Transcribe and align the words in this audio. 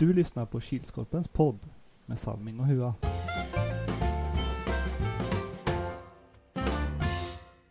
Du 0.00 0.12
lyssnar 0.12 0.46
på 0.46 0.60
Kilskorpens 0.60 1.28
podd 1.28 1.58
med 2.06 2.18
Salming 2.18 2.60
och 2.60 2.66
Hua. 2.66 2.94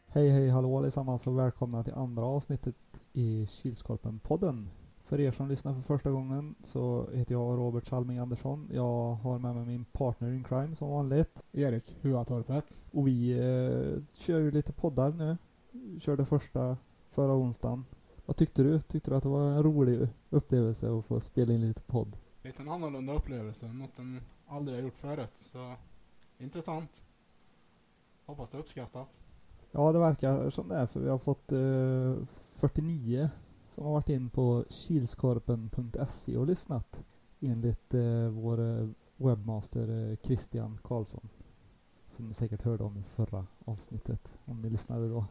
Hej 0.08 0.30
hej 0.30 0.50
hallå 0.50 0.78
allesammans 0.78 1.28
och 1.28 1.40
välkomna 1.40 1.84
till 1.84 1.94
andra 1.94 2.26
avsnittet 2.26 2.76
i 3.14 3.46
Kilskorpen-podden. 3.46 4.68
För 5.04 5.20
er 5.20 5.32
som 5.32 5.50
lyssnar 5.50 5.74
för 5.74 5.82
första 5.82 6.12
gången 6.12 6.56
så 6.64 7.10
heter 7.14 7.34
jag 7.34 7.58
Robert 7.58 7.86
Salming 7.86 8.18
Andersson. 8.18 8.70
Jag 8.74 9.14
har 9.14 9.40
med 9.40 9.56
mig 9.56 9.66
min 9.66 9.86
partner 9.86 10.32
in 10.32 10.44
crime 10.44 10.76
som 10.76 10.90
vanligt. 10.90 11.46
Erik 11.52 11.96
Huatorpet. 12.02 12.80
Och 12.92 13.08
vi 13.08 13.32
eh, 13.32 14.04
kör 14.14 14.40
ju 14.40 14.52
lite 14.52 14.74
poddar 14.74 15.12
nu. 15.12 15.38
Körde 16.00 16.26
första 16.26 16.78
förra 17.12 17.34
onsdagen. 17.34 17.86
Vad 18.30 18.36
tyckte 18.36 18.64
du? 18.64 18.80
Tyckte 18.80 19.12
du 19.12 19.18
att 19.18 19.24
det 19.24 19.30
var 19.30 19.52
en 19.52 19.64
rolig 19.64 20.08
upplevelse 20.30 20.92
att 20.92 21.06
få 21.06 21.20
spela 21.20 21.54
in 21.54 21.62
lite 21.62 21.82
podd? 21.82 22.18
Lite 22.44 22.62
en 22.62 22.70
annorlunda 22.70 23.14
upplevelse. 23.14 23.68
Något 23.68 23.96
den 23.96 24.22
aldrig 24.48 24.78
har 24.78 24.84
gjort 24.84 24.98
förut. 24.98 25.32
Så 25.52 25.76
intressant. 26.38 27.02
Hoppas 28.26 28.50
det 28.50 28.58
är 28.58 28.60
uppskattat. 28.60 29.08
Ja, 29.72 29.92
det 29.92 30.00
verkar 30.00 30.50
som 30.50 30.68
det 30.68 30.76
är 30.76 30.86
för 30.86 31.00
vi 31.00 31.10
har 31.10 31.18
fått 31.18 31.52
eh, 31.52 32.28
49 32.50 33.30
som 33.70 33.86
har 33.86 33.92
varit 33.92 34.10
in 34.10 34.30
på 34.30 34.66
kilskorpen.se 34.70 36.38
och 36.38 36.48
lyssnat 36.48 37.04
enligt 37.40 37.94
eh, 37.94 38.28
vår 38.30 38.60
eh, 38.60 38.88
webbmaster 39.18 40.12
eh, 40.12 40.18
Christian 40.24 40.80
Karlsson. 40.84 41.30
Som 42.08 42.28
ni 42.28 42.34
säkert 42.34 42.62
hörde 42.62 42.84
om 42.84 42.98
i 42.98 43.04
förra 43.04 43.48
avsnittet 43.66 44.38
om 44.46 44.62
ni 44.62 44.70
lyssnade 44.70 45.10
då. 45.10 45.26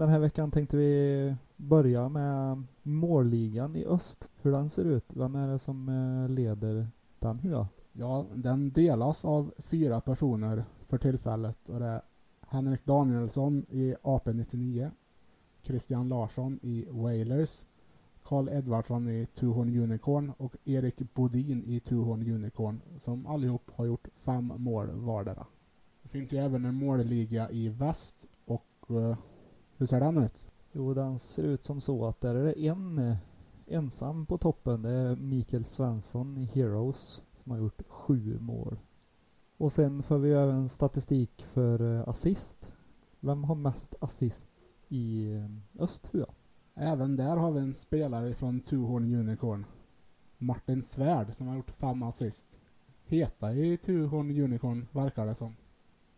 Den 0.00 0.08
här 0.08 0.18
veckan 0.18 0.50
tänkte 0.50 0.76
vi 0.76 1.36
börja 1.56 2.08
med 2.08 2.62
målligan 2.82 3.76
i 3.76 3.86
öst. 3.86 4.30
Hur 4.42 4.52
den 4.52 4.70
ser 4.70 4.84
ut. 4.84 5.04
Vem 5.08 5.34
är 5.34 5.48
det 5.48 5.58
som 5.58 5.88
eh, 5.88 6.28
leder 6.28 6.88
den 7.18 7.38
Hua? 7.38 7.68
Ja, 7.92 8.26
den 8.34 8.70
delas 8.70 9.24
av 9.24 9.54
fyra 9.58 10.00
personer 10.00 10.64
för 10.86 10.98
tillfället. 10.98 11.68
Och 11.68 11.80
det 11.80 11.86
är 11.86 12.02
Henrik 12.40 12.84
Danielsson 12.84 13.66
i 13.68 13.94
AP99. 14.02 14.90
Christian 15.62 16.08
Larsson 16.08 16.58
i 16.62 16.86
Wailers. 16.90 17.66
Carl 18.22 18.48
Edvardsson 18.48 19.08
i 19.08 19.26
Tuhorn 19.26 19.78
Unicorn 19.78 20.32
och 20.36 20.56
Erik 20.64 21.14
Bodin 21.14 21.64
i 21.66 21.80
Tuhorn 21.80 22.32
Unicorn 22.32 22.80
som 22.98 23.26
allihop 23.26 23.70
har 23.74 23.84
gjort 23.86 24.08
fem 24.14 24.52
mål 24.56 24.90
vardera. 24.90 25.46
Det 26.02 26.08
finns 26.08 26.32
ju 26.32 26.38
även 26.38 26.64
en 26.64 26.74
målliga 26.74 27.50
i 27.50 27.68
väst 27.68 28.26
och 28.44 28.66
eh, 28.88 29.16
hur 29.80 29.86
ser 29.86 30.00
den 30.00 30.18
ut? 30.18 30.48
Jo, 30.72 30.94
den 30.94 31.18
ser 31.18 31.42
ut 31.42 31.64
som 31.64 31.80
så 31.80 32.06
att 32.06 32.20
där 32.20 32.34
är 32.34 32.44
det 32.44 32.66
en 32.66 32.98
eh, 32.98 33.16
ensam 33.66 34.26
på 34.26 34.38
toppen. 34.38 34.82
Det 34.82 34.90
är 34.90 35.16
Mikael 35.16 35.64
Svensson 35.64 36.38
i 36.38 36.44
Heroes 36.44 37.22
som 37.36 37.52
har 37.52 37.58
gjort 37.58 37.82
sju 37.88 38.38
mål. 38.40 38.78
Och 39.56 39.72
sen 39.72 40.02
får 40.02 40.18
vi 40.18 40.32
även 40.32 40.68
statistik 40.68 41.42
för 41.52 41.94
eh, 41.94 42.08
assist. 42.08 42.72
Vem 43.20 43.44
har 43.44 43.54
mest 43.54 43.94
assist 44.00 44.52
i 44.88 45.32
eh, 45.34 45.82
öst, 45.82 46.10
Hua? 46.12 46.26
Även 46.74 47.16
där 47.16 47.36
har 47.36 47.50
vi 47.50 47.60
en 47.60 47.74
spelare 47.74 48.34
från 48.34 48.60
Tuhorn 48.60 49.14
Unicorn. 49.14 49.64
Martin 50.38 50.82
Svärd 50.82 51.34
som 51.34 51.46
har 51.46 51.56
gjort 51.56 51.70
fem 51.70 52.02
assist. 52.02 52.58
Heta 53.04 53.52
i 53.52 53.76
Tuhorn 53.76 54.40
Unicorn 54.40 54.86
verkar 54.92 55.26
det 55.26 55.34
som. 55.34 55.56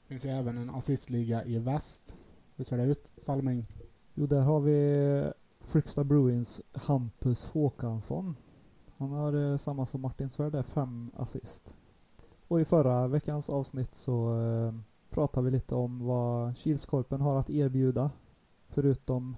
Finns 0.06 0.24
ju 0.24 0.30
även 0.30 0.58
en 0.58 0.70
assistliga 0.70 1.44
i 1.44 1.58
väst. 1.58 2.14
Hur 2.56 2.64
ser 2.64 2.76
det 2.76 2.84
ut? 2.84 3.12
Salming? 3.16 3.66
Jo, 4.14 4.26
där 4.26 4.40
har 4.40 4.60
vi 4.60 5.32
Fryksta 5.60 6.04
Bruins 6.04 6.60
Hampus 6.72 7.46
Håkansson. 7.46 8.36
Han 8.96 9.10
har 9.10 9.52
eh, 9.52 9.58
samma 9.58 9.86
som 9.86 10.00
Martin 10.00 10.28
Svärd, 10.28 10.52
där, 10.52 10.62
fem 10.62 11.10
assist. 11.16 11.74
Och 12.48 12.60
i 12.60 12.64
förra 12.64 13.08
veckans 13.08 13.50
avsnitt 13.50 13.94
så 13.94 14.40
eh, 14.40 14.74
pratade 15.10 15.44
vi 15.44 15.50
lite 15.50 15.74
om 15.74 16.06
vad 16.06 16.56
Kilskorpen 16.56 17.20
har 17.20 17.36
att 17.36 17.50
erbjuda. 17.50 18.10
Förutom 18.68 19.36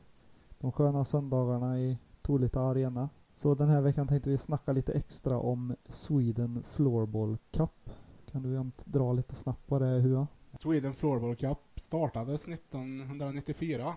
de 0.58 0.72
sköna 0.72 1.04
söndagarna 1.04 1.80
i 1.80 1.98
Tolita 2.22 2.60
Arena. 2.60 3.08
Så 3.34 3.54
den 3.54 3.68
här 3.68 3.80
veckan 3.80 4.08
tänkte 4.08 4.30
vi 4.30 4.38
snacka 4.38 4.72
lite 4.72 4.92
extra 4.92 5.38
om 5.38 5.76
Sweden 5.88 6.62
Floorball 6.62 7.38
Cup. 7.50 7.90
Kan 8.30 8.42
du 8.42 8.52
jämt 8.52 8.86
dra 8.86 9.12
lite 9.12 9.34
snabbt 9.34 9.70
vad 9.70 9.82
det 9.82 9.88
är 9.88 10.00
Hua? 10.00 10.26
Sweden 10.56 10.94
Floorball 10.94 11.36
Cup 11.36 11.58
startades 11.76 12.48
1994 12.48 13.94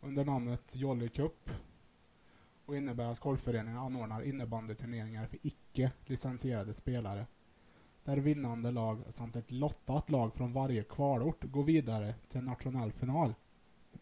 under 0.00 0.24
namnet 0.24 0.76
Jolly 0.76 1.08
Cup 1.08 1.50
och 2.66 2.76
innebär 2.76 3.04
att 3.04 3.20
golfföreningen 3.20 3.78
anordnar 3.78 4.22
innebandyturneringar 4.22 5.26
för 5.26 5.38
icke 5.42 5.92
licensierade 6.06 6.74
spelare 6.74 7.26
där 8.04 8.16
vinnande 8.16 8.70
lag 8.70 9.02
samt 9.10 9.36
ett 9.36 9.50
lottat 9.50 10.10
lag 10.10 10.34
från 10.34 10.52
varje 10.52 10.82
kvalort 10.82 11.44
går 11.44 11.64
vidare 11.64 12.14
till 12.28 12.40
nationell 12.40 12.92
final. 12.92 13.34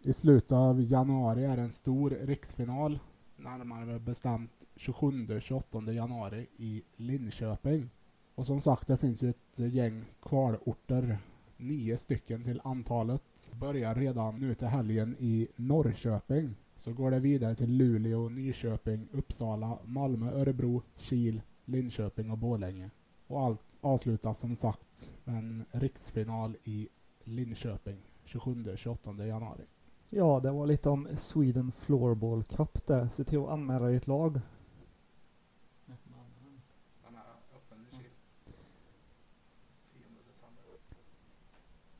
I 0.01 0.13
slutet 0.13 0.53
av 0.53 0.81
januari 0.81 1.45
är 1.45 1.59
en 1.59 1.73
stor 1.73 2.11
riksfinal, 2.11 2.99
närmare 3.37 3.99
bestämt 3.99 4.51
27-28 4.77 5.93
januari 5.93 6.47
i 6.57 6.83
Linköping. 6.97 7.91
Och 8.35 8.47
som 8.47 8.61
sagt, 8.61 8.87
det 8.87 8.97
finns 8.97 9.23
ju 9.23 9.31
ett 9.31 9.59
gäng 9.59 10.05
kvalorter, 10.23 11.19
nio 11.57 11.97
stycken 11.97 12.45
till 12.45 12.61
antalet. 12.65 13.51
Börjar 13.53 13.95
redan 13.95 14.41
nu 14.41 14.55
till 14.55 14.67
helgen 14.67 15.17
i 15.19 15.49
Norrköping. 15.57 16.55
Så 16.77 16.93
går 16.93 17.11
det 17.11 17.21
vidare 17.21 17.55
till 17.55 17.77
Luleå, 17.77 18.29
Nyköping, 18.29 19.09
Uppsala, 19.13 19.79
Malmö, 19.85 20.33
Örebro, 20.33 20.83
Kil, 20.97 21.43
Linköping 21.65 22.31
och 22.31 22.39
Borlänge. 22.39 22.91
Och 23.27 23.41
allt 23.41 23.77
avslutas 23.81 24.39
som 24.39 24.57
sagt 24.57 25.09
med 25.25 25.39
en 25.39 25.65
riksfinal 25.71 26.57
i 26.65 26.89
Linköping 27.25 27.97
27-28 28.27 29.27
januari. 29.27 29.65
Ja, 30.11 30.41
det 30.41 30.51
var 30.51 30.67
lite 30.67 30.89
om 30.89 31.09
Sweden 31.13 31.73
Floorball 31.73 32.45
Cup 32.45 32.87
där. 32.87 33.09
Se 33.09 33.25
till 33.25 33.39
att 33.39 33.49
anmäla 33.49 33.87
ditt 33.87 34.07
lag. 34.07 34.41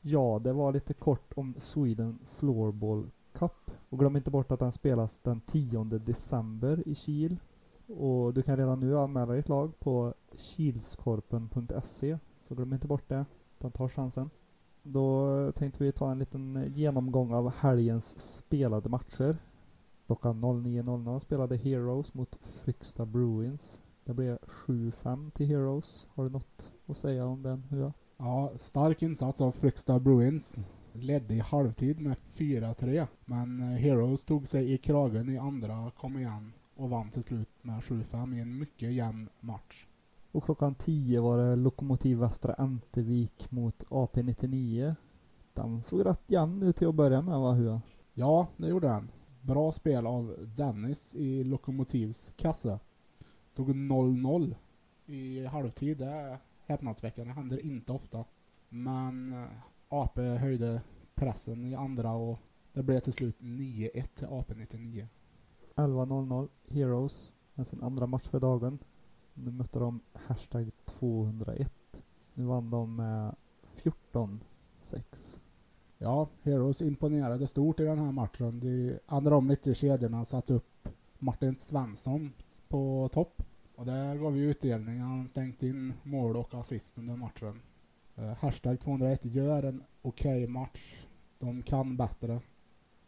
Ja, 0.01 0.39
det 0.43 0.53
var 0.53 0.73
lite 0.73 0.93
kort 0.93 1.33
om 1.35 1.53
Sweden 1.57 2.19
Floorball 2.27 3.09
Cup. 3.33 3.71
Och 3.89 3.99
glöm 3.99 4.15
inte 4.15 4.31
bort 4.31 4.51
att 4.51 4.59
den 4.59 4.71
spelas 4.71 5.19
den 5.19 5.41
10 5.41 5.83
december 5.83 6.83
i 6.87 6.95
Kil. 6.95 7.37
Och 7.87 8.33
du 8.33 8.41
kan 8.41 8.57
redan 8.57 8.79
nu 8.79 8.97
anmäla 8.97 9.33
ditt 9.33 9.49
lag 9.49 9.79
på 9.79 10.13
kilskorpen.se. 10.31 12.17
Så 12.41 12.55
glöm 12.55 12.73
inte 12.73 12.87
bort 12.87 13.09
det. 13.09 13.25
Den 13.59 13.71
tar 13.71 13.89
chansen. 13.89 14.29
Då 14.83 15.51
tänkte 15.51 15.83
vi 15.83 15.91
ta 15.91 16.11
en 16.11 16.19
liten 16.19 16.71
genomgång 16.75 17.33
av 17.33 17.51
helgens 17.51 18.19
spelade 18.19 18.89
matcher. 18.89 19.37
Klockan 20.05 20.39
09.00 20.39 21.19
spelade 21.19 21.57
Heroes 21.57 22.13
mot 22.13 22.35
Fryksta 22.41 23.05
Bruins. 23.05 23.81
Det 24.03 24.13
blev 24.13 24.37
7-5 24.37 25.29
till 25.29 25.47
Heroes. 25.47 26.07
Har 26.09 26.23
du 26.23 26.29
något 26.29 26.73
att 26.85 26.97
säga 26.97 27.25
om 27.25 27.41
den? 27.41 27.63
Hua? 27.63 27.83
Ja, 27.85 27.93
stark 28.55 29.01
insats 29.01 29.41
av 29.41 29.51
Fryksta 29.51 29.99
Bruins. 29.99 30.59
Ledde 30.93 31.33
i 31.33 31.39
halvtid 31.39 31.99
med 31.99 32.17
4-3. 32.17 33.07
Men 33.25 33.61
eh, 33.61 33.79
Heroes 33.79 34.25
tog 34.25 34.47
sig 34.47 34.73
i 34.73 34.77
kragen 34.77 35.29
i 35.29 35.37
andra, 35.37 35.91
kom 35.91 36.17
igen 36.17 36.53
och 36.75 36.89
vann 36.89 37.11
till 37.11 37.23
slut 37.23 37.49
med 37.61 37.79
7-5 37.79 38.35
i 38.35 38.39
en 38.39 38.57
mycket 38.57 38.93
jämn 38.93 39.29
match. 39.39 39.85
Och 40.31 40.43
klockan 40.43 40.75
10 40.75 41.21
var 41.21 41.37
det 41.37 41.55
Lokomotiv 41.55 42.17
Västra 42.17 42.53
Ämtervik 42.53 43.51
mot 43.51 43.83
AP99. 43.83 44.95
Den 45.53 45.83
såg 45.83 46.05
rätt 46.05 46.23
jämn 46.27 46.63
ut 46.63 46.75
till 46.75 46.87
att 46.87 46.95
börja 46.95 47.21
med 47.21 47.39
va 47.39 47.51
Hua? 47.51 47.81
Ja, 48.13 48.47
det 48.57 48.69
gjorde 48.69 48.87
den. 48.87 49.11
Bra 49.41 49.71
spel 49.71 50.07
av 50.07 50.35
Dennis 50.55 51.15
i 51.15 51.43
Lokomotivs 51.43 52.31
kasse. 52.35 52.79
Tog 53.55 53.69
0-0 53.69 54.55
i 55.05 55.45
halvtid. 55.45 55.97
Det 55.97 56.39
häpnadsväckande. 56.67 57.33
Händer 57.33 57.65
inte 57.65 57.91
ofta. 57.91 58.25
Men 58.69 59.33
eh, 59.33 59.49
AP 59.89 60.21
höjde 60.21 60.81
pressen 61.15 61.65
i 61.65 61.75
andra 61.75 62.11
och 62.11 62.39
det 62.73 62.83
blev 62.83 62.99
till 62.99 63.13
slut 63.13 63.39
9-1 63.39 64.07
till 64.15 64.27
AP99. 64.27 65.07
11.00 65.75 66.49
Heroes 66.67 67.31
med 67.53 67.67
sin 67.67 67.83
andra 67.83 68.07
match 68.07 68.27
för 68.27 68.39
dagen. 68.39 68.79
Nu 69.33 69.51
mötte 69.51 69.79
de 69.79 69.99
hashtag 70.13 70.71
201. 70.85 72.03
Nu 72.33 72.45
vann 72.45 72.69
de 72.69 72.95
med 72.95 73.35
14-6. 74.13 75.39
Ja, 75.97 76.27
Heroes 76.41 76.81
imponerade 76.81 77.47
stort 77.47 77.79
i 77.79 77.83
den 77.83 77.99
här 77.99 78.11
matchen. 78.11 78.59
De 78.59 78.99
ändrade 79.07 79.35
om 79.35 79.55
kedjorna 79.73 80.25
satte 80.25 80.53
upp 80.53 80.89
Martin 81.19 81.55
Svensson 81.55 82.33
på 82.67 83.09
topp. 83.13 83.43
Och 83.77 83.85
det 83.85 84.17
gav 84.21 84.37
ju 84.37 84.49
utdelning. 84.49 84.99
Han 84.99 85.27
stängt 85.27 85.63
in 85.63 85.93
mål 86.03 86.37
och 86.37 86.53
assist 86.53 86.97
under 86.97 87.15
matchen. 87.15 87.61
Uh, 88.19 88.33
hashtag 88.33 88.79
201 88.79 89.25
gör 89.25 89.63
en 89.63 89.83
okej 90.01 90.43
okay 90.43 90.47
match. 90.47 91.05
De 91.39 91.61
kan 91.61 91.97
bättre. 91.97 92.41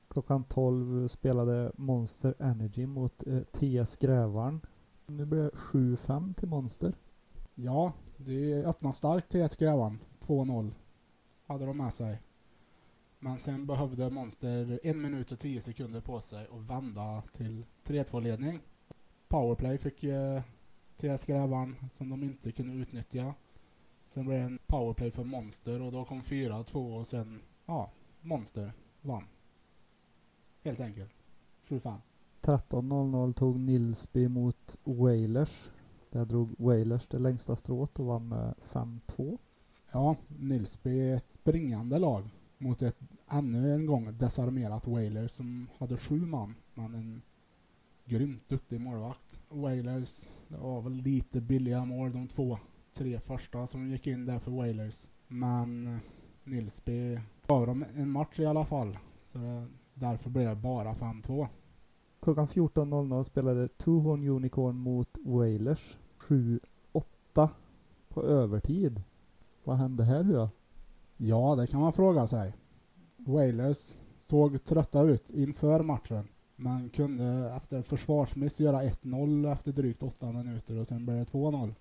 Klockan 0.07 0.43
12 0.43 1.07
spelade 1.07 1.71
Monster 1.75 2.33
Energy 2.39 2.85
mot 2.85 3.27
eh, 3.27 3.39
TS 3.39 3.97
Grävarn. 3.97 4.61
Nu 5.05 5.25
blir 5.25 5.43
det 5.43 5.49
7-5 5.49 6.33
till 6.33 6.47
Monster. 6.47 6.93
Ja, 7.55 7.93
det 8.17 8.65
öppnade 8.65 8.95
starkt 8.95 9.29
till 9.29 9.47
Grävan. 9.59 9.99
2-0 10.19 10.71
hade 11.45 11.65
de 11.65 11.77
med 11.77 11.93
sig. 11.93 12.21
Men 13.19 13.37
sen 13.37 13.65
behövde 13.65 14.09
Monster 14.09 14.79
en 14.83 15.01
minut 15.01 15.31
och 15.31 15.39
tio 15.39 15.61
sekunder 15.61 16.01
på 16.01 16.21
sig 16.21 16.47
och 16.47 16.69
vända 16.69 17.23
till 17.33 17.65
3-2 17.83 18.21
ledning. 18.21 18.59
Powerplay 19.27 19.77
fick 19.77 20.03
eh, 20.03 20.41
TS 20.99 21.25
Grävan 21.25 21.75
som 21.93 22.09
de 22.09 22.23
inte 22.23 22.51
kunde 22.51 22.73
utnyttja. 22.73 23.33
Sen 24.13 24.25
blev 24.25 24.39
det 24.39 24.45
en 24.45 24.59
powerplay 24.67 25.11
för 25.11 25.23
Monster 25.23 25.81
och 25.81 25.91
då 25.91 26.05
kom 26.05 26.21
4-2 26.21 26.99
och 26.99 27.07
sen, 27.07 27.39
ja, 27.65 27.91
Monster 28.21 28.73
vann. 29.01 29.23
Helt 30.63 30.79
enkelt. 30.79 31.11
7-5. 31.63 31.95
13.00 32.41 33.33
tog 33.33 33.59
Nilsby 33.59 34.27
mot 34.27 34.77
Wailers. 34.83 35.71
Där 36.11 36.25
drog 36.25 36.49
Wailers 36.57 37.07
det 37.07 37.19
längsta 37.19 37.55
strået 37.55 37.99
och 37.99 38.05
vann 38.05 38.27
med 38.27 38.53
5-2. 38.71 39.37
Ja, 39.91 40.15
Nilsby 40.27 40.99
är 40.99 41.15
ett 41.15 41.31
springande 41.31 41.99
lag 41.99 42.29
mot 42.57 42.81
ett 42.81 42.99
ännu 43.27 43.73
en 43.73 43.85
gång 43.85 44.17
desarmerat 44.17 44.87
Wailers 44.87 45.31
som 45.31 45.67
hade 45.77 45.97
sju 45.97 46.25
man, 46.25 46.55
men 46.73 46.93
en 46.95 47.21
grymt 48.09 48.49
duktig 48.49 48.81
målvakt. 48.81 49.39
Wailers, 49.49 50.37
det 50.47 50.57
var 50.57 50.81
väl 50.81 50.93
lite 50.93 51.41
billiga 51.41 51.85
mål 51.85 52.11
de 52.11 52.27
två, 52.27 52.59
tre 52.93 53.19
första 53.19 53.67
som 53.67 53.89
gick 53.89 54.07
in 54.07 54.25
där 54.25 54.39
för 54.39 54.51
Wailers. 54.51 55.07
Men 55.27 55.87
eh, 55.87 56.01
Nilsby 56.43 57.19
gav 57.47 57.67
dem 57.67 57.85
en 57.95 58.11
match 58.11 58.39
i 58.39 58.45
alla 58.45 58.65
fall. 58.65 58.97
Så 59.31 59.37
det, 59.37 59.67
därför 59.93 60.29
blev 60.29 60.49
det 60.49 60.55
bara 60.55 60.93
5-2. 60.93 61.47
Klockan 62.21 62.47
14.00 62.47 63.23
spelade 63.23 63.67
Two 63.67 63.99
Horn 63.99 64.27
Unicorn 64.27 64.75
mot 64.75 65.17
Wailers. 65.25 65.97
7-8 66.19 66.59
på 68.07 68.23
övertid. 68.23 69.01
Vad 69.63 69.77
hände 69.77 70.03
här 70.03 70.23
Hua? 70.23 70.49
Ja, 71.17 71.55
det 71.55 71.67
kan 71.67 71.81
man 71.81 71.93
fråga 71.93 72.27
sig. 72.27 72.53
Wailers 73.17 73.97
såg 74.19 74.63
trötta 74.63 75.01
ut 75.01 75.29
inför 75.29 75.83
matchen. 75.83 76.27
Man 76.61 76.89
kunde 76.89 77.53
efter 77.55 77.81
försvarsmiss 77.81 78.59
göra 78.59 78.83
1-0 78.83 79.53
efter 79.53 79.71
drygt 79.71 80.03
8 80.03 80.31
minuter 80.31 80.79
och 80.79 80.87
sen 80.87 81.05
blev 81.05 81.17
det 81.17 81.31
2-0. 81.31 81.73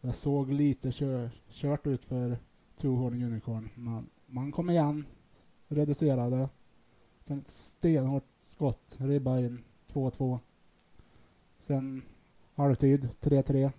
Det 0.00 0.12
såg 0.12 0.52
lite 0.52 0.92
kör, 0.92 1.30
kört 1.48 1.86
ut 1.86 2.04
för 2.04 2.38
Two 2.76 2.86
Horn 2.86 3.22
Unicorn. 3.22 3.68
Men 3.74 4.06
man 4.26 4.52
kom 4.52 4.70
igen, 4.70 5.04
reducerade. 5.68 6.48
Sen 7.24 7.38
ett 7.38 7.48
stenhårt 7.48 8.24
skott, 8.40 8.96
ribba 8.98 9.38
in 9.38 9.64
2-2. 9.92 10.38
Sen 11.58 12.02
halvtid, 12.54 13.08
3-3. 13.20 13.70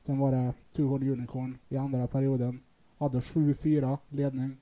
Sen 0.00 0.18
var 0.18 0.32
det 0.32 0.54
Two 0.72 0.82
Horn 0.82 1.08
Unicorn 1.08 1.58
i 1.68 1.76
andra 1.76 2.06
perioden. 2.06 2.60
Hade 2.98 3.20
7-4 3.20 3.98
ledning. 4.08 4.56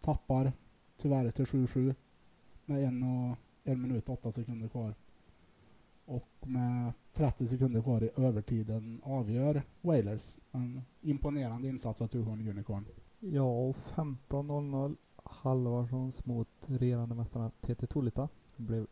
Tappar 0.00 0.52
tyvärr 0.96 1.30
till 1.30 1.44
7-7 1.44 1.94
med 2.64 2.84
en, 2.84 3.02
och, 3.02 3.36
en 3.70 3.82
minut 3.82 4.08
och 4.08 4.14
åtta 4.14 4.32
sekunder 4.32 4.68
kvar. 4.68 4.94
Och 6.04 6.28
med 6.40 6.92
30 7.12 7.46
sekunder 7.46 7.82
kvar 7.82 8.04
i 8.04 8.10
övertiden 8.16 9.00
avgör 9.04 9.62
Wailers. 9.80 10.40
En 10.52 10.82
imponerande 11.00 11.68
insats 11.68 12.00
av 12.00 12.06
Two 12.06 12.22
Horn 12.22 12.48
Unicorn. 12.48 12.84
Ja, 13.20 13.68
och 13.68 13.76
15.00 13.76 14.96
Halvarssons 15.24 16.26
mot 16.26 16.48
regerande 16.66 17.14
mästarna 17.14 17.50
TT 17.60 17.86
Tolita. 17.86 18.28
Det 18.56 18.62
blev 18.62 18.86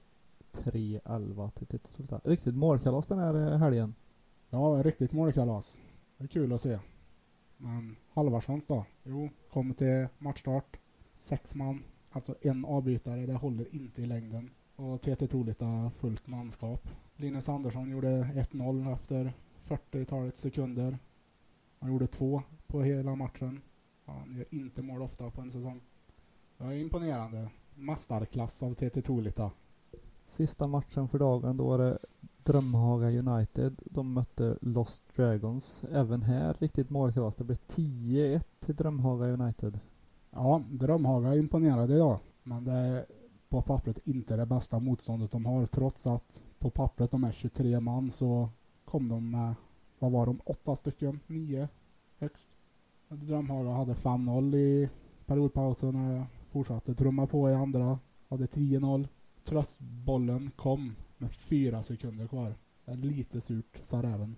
3-11 0.52 1.50
till 1.50 1.66
TT 1.66 1.88
Tolita. 1.96 2.20
Riktigt 2.24 2.54
målkalas 2.54 3.06
den 3.06 3.18
här 3.18 3.52
eh, 3.52 3.58
helgen. 3.58 3.94
Ja, 4.50 4.82
riktigt 4.84 5.12
målkalas. 5.12 5.78
Det 6.16 6.24
är 6.24 6.28
kul 6.28 6.52
att 6.52 6.60
se. 6.60 6.78
Men 7.56 7.96
Halvarssons 8.12 8.66
då? 8.66 8.84
Jo, 9.02 9.28
kommer 9.50 9.74
till 9.74 10.06
matchstart. 10.18 10.76
Sex 11.16 11.54
man. 11.54 11.84
Alltså 12.10 12.34
en 12.40 12.64
avbytare. 12.64 13.26
Det 13.26 13.34
håller 13.34 13.74
inte 13.74 14.02
i 14.02 14.06
längden. 14.06 14.50
Och 14.78 15.00
TT 15.00 15.26
Tolita 15.26 15.90
fullt 15.90 16.26
manskap. 16.26 16.88
Linus 17.16 17.48
Andersson 17.48 17.90
gjorde 17.90 18.08
1-0 18.08 18.92
efter 18.92 19.32
40-talet 19.68 20.36
sekunder. 20.36 20.98
Han 21.78 21.90
gjorde 21.90 22.06
två 22.06 22.42
på 22.66 22.82
hela 22.82 23.14
matchen. 23.14 23.60
Han 24.04 24.36
gör 24.36 24.46
inte 24.50 24.82
mål 24.82 25.02
ofta 25.02 25.30
på 25.30 25.40
en 25.40 25.52
säsong. 25.52 25.80
Det 26.58 26.64
är 26.64 26.72
imponerande. 26.72 27.50
Mästarklass 27.74 28.62
av 28.62 28.74
TT 28.74 29.02
Tolita. 29.02 29.50
Sista 30.26 30.66
matchen 30.66 31.08
för 31.08 31.18
dagen, 31.18 31.56
då 31.56 31.68
var 31.68 31.78
det 31.78 31.98
Drömhaga 32.42 33.06
United. 33.06 33.80
De 33.84 34.12
mötte 34.12 34.58
Lost 34.60 35.02
Dragons. 35.16 35.82
Även 35.92 36.22
här 36.22 36.56
riktigt 36.58 36.90
målkalas. 36.90 37.36
Det 37.36 37.44
blev 37.44 37.58
10-1 37.66 38.40
till 38.60 38.76
Drömhaga 38.76 39.26
United. 39.26 39.78
Ja, 40.30 40.62
Drömhaga 40.70 41.34
imponerade 41.34 41.94
idag. 41.94 42.18
Men 42.42 42.64
det 42.64 43.06
på 43.48 43.62
pappret 43.62 43.98
inte 44.04 44.36
det 44.36 44.46
bästa 44.46 44.78
motståndet 44.78 45.30
de 45.30 45.46
har. 45.46 45.66
Trots 45.66 46.06
att 46.06 46.42
på 46.58 46.70
pappret 46.70 47.10
de 47.10 47.24
är 47.24 47.32
23 47.32 47.80
man 47.80 48.10
så 48.10 48.48
kom 48.84 49.08
de 49.08 49.30
med, 49.30 49.54
vad 49.98 50.12
var 50.12 50.26
de, 50.26 50.40
åtta 50.44 50.76
stycken? 50.76 51.20
Nio 51.26 51.68
högst. 52.18 52.48
Drömhaga 53.08 53.70
hade 53.70 53.94
5-0 53.94 54.56
i 54.56 54.90
periodpausen 55.26 55.96
och 55.96 56.26
fortsatte 56.50 56.94
trumma 56.94 57.26
på 57.26 57.50
i 57.50 57.54
andra. 57.54 57.98
Hade 58.28 58.46
10-0. 58.46 59.08
Tröstbollen 59.44 60.50
kom 60.56 60.94
med 61.18 61.32
fyra 61.32 61.82
sekunder 61.82 62.26
kvar. 62.26 62.54
Lite 62.84 63.40
surt, 63.40 63.80
sa 63.84 64.02
räven. 64.02 64.36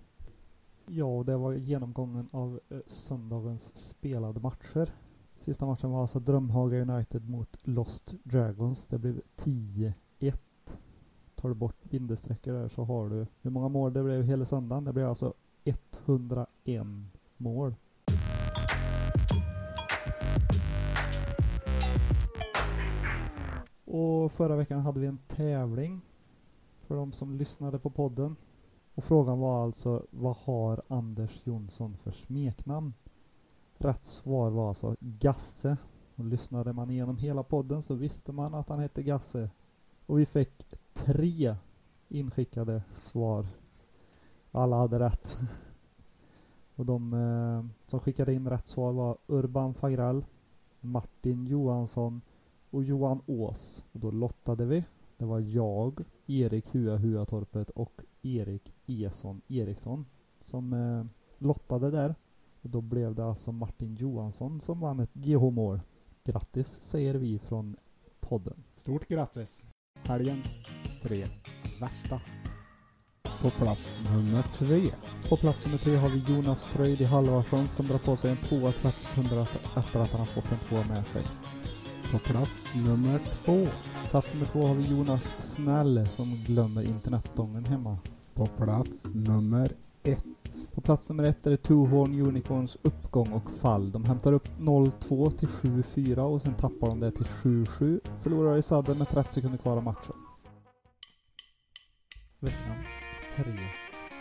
Ja, 0.87 1.05
och 1.05 1.25
det 1.25 1.37
var 1.37 1.53
genomgången 1.53 2.29
av 2.31 2.59
eh, 2.69 2.77
söndagens 2.87 3.77
spelade 3.77 4.39
matcher. 4.39 4.89
Sista 5.35 5.65
matchen 5.65 5.91
var 5.91 6.01
alltså 6.01 6.19
Drömhaga 6.19 6.81
United 6.81 7.29
mot 7.29 7.57
Lost 7.61 8.13
Dragons. 8.23 8.87
Det 8.87 8.99
blev 8.99 9.21
10-1. 9.37 9.93
Tar 11.35 11.49
du 11.49 11.55
bort 11.55 11.83
bindestreckor 11.83 12.53
där 12.53 12.67
så 12.67 12.83
har 12.83 13.09
du 13.09 13.27
hur 13.41 13.51
många 13.51 13.69
mål 13.69 13.93
det 13.93 14.03
blev 14.03 14.23
hela 14.23 14.45
söndagen. 14.45 14.83
Det 14.83 14.93
blev 14.93 15.07
alltså 15.07 15.33
101 15.63 16.87
mål. 17.37 17.75
Och 23.85 24.31
förra 24.31 24.55
veckan 24.55 24.81
hade 24.81 24.99
vi 24.99 25.07
en 25.07 25.19
tävling 25.27 26.01
för 26.79 26.95
de 26.95 27.11
som 27.11 27.35
lyssnade 27.35 27.79
på 27.79 27.89
podden. 27.89 28.35
Och 28.95 29.03
frågan 29.03 29.39
var 29.39 29.63
alltså 29.63 30.05
vad 30.09 30.37
har 30.37 30.81
Anders 30.87 31.41
Jonsson 31.43 31.97
för 31.97 32.11
smeknamn? 32.11 32.93
Rätt 33.81 34.03
svar 34.03 34.49
var 34.49 34.67
alltså 34.67 34.95
Gasse. 34.99 35.77
Och 36.15 36.25
lyssnade 36.25 36.73
man 36.73 36.89
igenom 36.89 37.17
hela 37.17 37.43
podden 37.43 37.81
så 37.81 37.93
visste 37.93 38.31
man 38.31 38.55
att 38.55 38.69
han 38.69 38.79
hette 38.79 39.03
Gasse. 39.03 39.49
Och 40.05 40.19
vi 40.19 40.25
fick 40.25 40.63
tre 40.93 41.55
inskickade 42.09 42.83
svar. 42.99 43.47
Alla 44.51 44.77
hade 44.77 44.99
rätt. 44.99 45.37
och 46.75 46.85
de 46.85 47.13
eh, 47.13 47.87
som 47.87 47.99
skickade 47.99 48.33
in 48.33 48.49
rätt 48.49 48.67
svar 48.67 48.91
var 48.91 49.17
Urban 49.27 49.73
Fagrell, 49.73 50.25
Martin 50.79 51.47
Johansson 51.47 52.21
och 52.69 52.83
Johan 52.83 53.21
Ås. 53.25 53.83
Och 53.91 53.99
då 53.99 54.11
lottade 54.11 54.65
vi. 54.65 54.85
Det 55.17 55.25
var 55.25 55.39
jag, 55.39 56.03
Erik 56.27 56.75
Hua 56.75 56.97
Huatorpet 56.97 57.69
och 57.69 58.01
Erik 58.21 58.73
Eson 58.87 59.41
Eriksson 59.47 60.05
som 60.39 60.73
eh, 60.73 61.05
lottade 61.37 61.91
där. 61.91 62.15
Och 62.61 62.69
då 62.69 62.81
blev 62.81 63.15
det 63.15 63.25
alltså 63.25 63.51
Martin 63.51 63.95
Johansson 63.95 64.59
som 64.59 64.79
vann 64.79 64.99
ett 64.99 65.13
GH-mål. 65.13 65.81
Grattis 66.23 66.81
säger 66.81 67.15
vi 67.15 67.39
från 67.39 67.75
podden. 68.19 68.63
Stort 68.77 69.07
grattis! 69.07 69.63
Helgens 70.03 70.57
tre 71.01 71.25
värsta. 71.79 72.21
På 73.41 73.49
plats 73.49 74.01
nummer 74.11 74.43
tre. 74.53 74.91
På 75.29 75.37
plats 75.37 75.65
nummer 75.65 75.77
tre 75.77 75.95
har 75.95 76.09
vi 76.09 76.33
Jonas 76.33 76.63
Fröjd 76.63 77.01
i 77.01 77.03
Halvarsson 77.03 77.67
som 77.67 77.87
drar 77.87 77.97
på 77.97 78.17
sig 78.17 78.31
en 78.31 78.37
tvåa 78.37 78.71
30 78.71 78.99
sekunder 78.99 79.47
efter 79.77 79.99
att 79.99 80.09
han 80.09 80.19
har 80.19 80.27
fått 80.27 80.51
en 80.51 80.59
tvåa 80.59 80.85
med 80.85 81.07
sig. 81.07 81.23
På 82.11 82.19
plats 82.19 82.75
nummer 82.75 83.21
två. 83.45 83.67
Plats 84.09 84.33
nummer 84.33 84.47
två 84.47 84.67
har 84.67 84.75
vi 84.75 84.83
Jonas 84.83 85.35
Snäll 85.53 86.07
som 86.07 86.25
glömmer 86.47 86.83
internetdången 86.83 87.65
hemma. 87.65 87.97
På 88.33 88.45
plats 88.45 89.13
nummer 89.13 89.71
ett. 90.03 90.40
På 90.73 90.81
plats 90.81 91.09
nummer 91.09 91.23
ett 91.23 91.47
är 91.47 91.51
det 91.51 91.57
Two 91.57 91.73
Horn 91.73 92.21
Unicorns 92.21 92.77
uppgång 92.81 93.31
och 93.31 93.51
fall. 93.51 93.91
De 93.91 94.05
hämtar 94.05 94.33
upp 94.33 94.47
0-2 94.59 95.31
till 95.31 95.47
7-4 95.47 96.19
och 96.19 96.41
sen 96.41 96.53
tappar 96.53 96.87
de 96.87 96.99
det 96.99 97.11
till 97.11 97.25
7-7. 97.25 97.99
Förlorar 98.21 98.57
i 98.57 98.61
sadden 98.61 98.97
med 98.97 99.09
30 99.09 99.33
sekunder 99.33 99.57
kvar 99.57 99.77
av 99.77 99.83
matchen. 99.83 100.15
Veckans 102.39 102.87
tre 103.35 103.53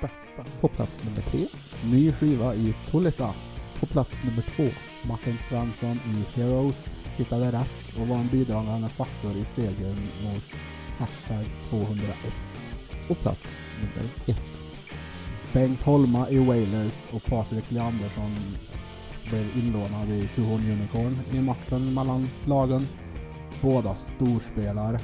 bästa. 0.00 0.44
På 0.60 0.68
plats 0.68 1.04
nummer 1.04 1.22
tre. 1.22 1.46
Ny 1.84 2.12
skiva 2.12 2.54
i 2.54 2.74
Tolita. 2.90 3.34
På 3.80 3.86
plats 3.86 4.24
nummer 4.24 4.42
två. 4.42 4.68
Martin 5.08 5.38
Svensson 5.38 5.96
i 5.96 6.40
Heroes 6.40 6.92
hittade 7.16 7.52
rätt 7.52 7.98
och 8.00 8.08
var 8.08 8.16
en 8.16 8.28
bidragande 8.28 8.88
faktor 8.88 9.32
i 9.36 9.44
segern 9.44 10.08
mot 10.24 10.44
hashtag 10.98 11.46
201. 11.70 12.14
Och 13.08 13.18
plats 13.18 13.60
nummer 13.80 14.10
ett. 14.26 14.59
Bengt 15.54 15.82
Holma 15.82 16.28
i 16.28 16.46
Wailers 16.46 17.06
och 17.12 17.24
Patrik 17.24 17.70
Leandersson 17.70 18.34
blev 19.28 19.56
inlånad 19.56 20.08
i 20.08 20.26
Tuhorn 20.26 20.70
Unicorn 20.70 21.16
i 21.32 21.42
matchen 21.42 21.94
mellan 21.94 22.26
lagen. 22.46 22.80
Båda 23.62 23.94
storspelare. 23.94 24.98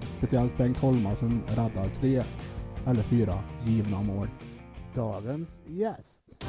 Speciellt 0.00 0.56
Bengt 0.58 0.78
Holma 0.78 1.16
som 1.16 1.42
räddar 1.46 1.88
tre 1.88 2.22
eller 2.86 3.02
fyra 3.02 3.42
givna 3.64 4.02
mål. 4.02 4.28
Dagens 4.94 5.60
gäst. 5.66 6.44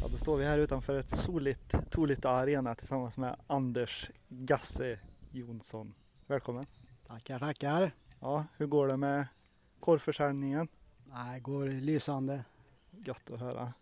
Ja, 0.00 0.08
då 0.08 0.16
står 0.16 0.36
vi 0.36 0.44
här 0.44 0.58
utanför 0.58 0.94
ett 0.94 1.10
soligt 1.10 1.74
Tolita 1.90 2.30
Arena 2.30 2.74
tillsammans 2.74 3.16
med 3.16 3.36
Anders 3.46 4.10
Gasse 4.28 4.98
Jonsson. 5.30 5.94
Välkommen! 6.26 6.66
Tackar, 7.06 7.38
tackar. 7.38 7.94
Ja, 8.20 8.44
hur 8.56 8.66
går 8.66 8.88
det 8.88 8.96
med 8.96 9.26
korvförsäljningen? 9.82 10.68
Det 11.04 11.40
går 11.40 11.68
lysande. 11.68 12.44
Gött 12.90 13.30
att 13.30 13.40
höra. 13.40 13.72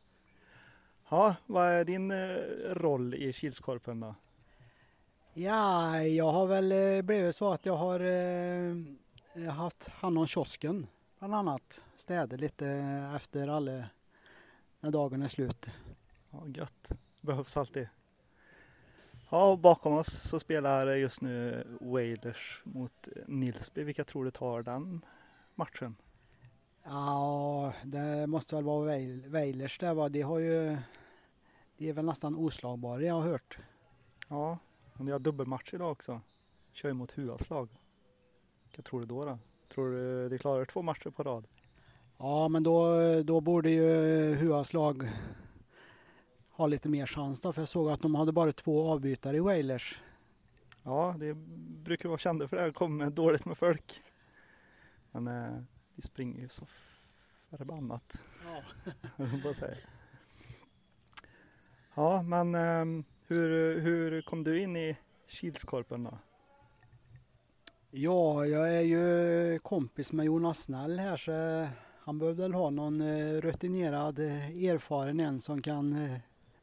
Ja, 1.09 1.37
vad 1.47 1.67
är 1.67 1.85
din 1.85 2.11
eh, 2.11 2.37
roll 2.75 3.15
i 3.15 3.33
Kilskorpen 3.33 4.01
då? 4.01 4.15
Ja, 5.35 6.03
jag 6.03 6.33
har 6.33 6.47
väl 6.47 6.73
eh, 6.73 7.03
blivit 7.03 7.37
så 7.37 7.53
att 7.53 7.67
jag 7.67 7.77
har 7.77 8.01
eh, 8.01 9.53
haft 9.53 9.89
hand 9.89 10.19
om 10.19 10.27
kiosken 10.27 10.87
bland 11.19 11.35
annat. 11.35 11.85
Städa 11.97 12.37
lite 12.37 12.67
efter 13.17 13.49
alla 13.49 13.85
när 14.81 14.91
dagen 14.91 15.23
är 15.23 15.29
slut. 15.29 15.71
Ja, 16.31 16.49
gött. 16.49 16.93
Behövs 17.21 17.57
alltid. 17.57 17.89
Ja, 19.31 19.51
och 19.51 19.59
bakom 19.59 19.95
oss 19.95 20.29
så 20.29 20.41
spelar 20.41 20.87
just 20.87 21.21
nu 21.21 21.67
Wailers 21.81 22.61
mot 22.65 23.09
Nilsby. 23.27 23.85
Vilka 23.85 24.05
tror 24.05 24.25
du 24.25 24.31
tar 24.31 24.63
den 24.63 25.05
matchen? 25.61 25.97
Ja, 26.85 27.73
det 27.85 28.27
måste 28.27 28.55
väl 28.55 28.65
vara 28.65 28.85
Wailers 29.27 29.79
det 29.79 29.95
va. 29.95 30.09
De 30.09 30.23
har 30.23 30.39
ju 30.39 30.79
de 31.77 31.89
är 31.89 31.93
väl 31.93 32.05
nästan 32.05 32.37
oslagbara 32.37 33.03
jag 33.03 33.15
har 33.15 33.21
hört. 33.21 33.59
Ja, 34.29 34.59
och 34.93 35.05
ni 35.05 35.11
har 35.11 35.19
dubbelmatch 35.19 35.75
idag 35.75 35.93
också. 35.93 36.21
Kör 36.73 36.89
ju 36.89 36.95
mot 36.95 37.13
Huas 37.13 37.51
lag. 37.51 37.69
Vilka 38.65 38.83
tror 38.83 39.01
du 39.01 39.07
då? 39.07 39.25
då? 39.25 39.39
Tror 39.75 39.91
du 39.91 40.29
de 40.29 40.39
klarar 40.39 40.65
två 40.65 40.83
matcher 40.83 41.11
på 41.11 41.23
rad? 41.23 41.47
Ja, 42.19 42.49
men 42.49 42.63
då, 42.63 42.97
då 43.23 43.41
borde 43.41 43.71
ju 43.71 43.85
Huas 44.35 44.73
lag 44.73 45.11
ha 46.51 46.67
lite 46.67 46.89
mer 46.89 47.07
chans 47.07 47.41
då. 47.41 47.53
För 47.53 47.61
jag 47.61 47.69
såg 47.69 47.91
att 47.91 48.03
de 48.03 48.15
hade 48.15 48.33
bara 48.33 48.53
två 48.53 48.91
avbytare 48.93 49.37
i 49.37 49.41
Wailers. 49.41 50.01
Ja, 50.83 51.15
det 51.19 51.35
brukar 51.85 52.09
vara 52.09 52.19
kända 52.19 52.49
för 52.49 52.57
det. 52.57 52.63
här, 52.63 52.73
kommer 52.73 53.11
dåligt 53.11 53.45
med 53.45 53.59
folk. 53.59 54.03
Men 55.13 55.29
eh, 55.29 55.63
de 55.95 56.03
springer 56.03 56.41
ju 56.41 56.49
så 56.49 56.67
förbannat. 57.51 58.23
Ja. 59.17 59.55
säga. 59.55 59.77
Ja, 61.95 62.23
men 62.23 62.55
ehm, 62.55 63.05
hur, 63.27 63.81
hur 63.81 64.23
kom 64.23 64.45
du 64.45 64.63
in 64.63 64.77
i 64.77 64.99
Kilskorpen 65.27 66.05
då? 66.05 66.19
Ja, 67.91 68.47
jag 68.47 68.75
är 68.75 68.81
ju 68.81 69.59
kompis 69.59 70.13
med 70.13 70.27
Jonas 70.27 70.63
Snäll 70.63 70.99
här 70.99 71.17
så 71.17 71.69
han 72.05 72.19
behövde 72.19 72.43
väl 72.43 72.55
ha 72.55 72.71
någon 72.71 73.01
eh, 73.01 73.41
rutinerad, 73.41 74.19
eh, 74.19 74.65
erfaren 74.65 75.21
en 75.21 75.41
som 75.41 75.63
kan 75.63 76.21